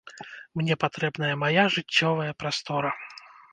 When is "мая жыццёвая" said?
1.43-2.31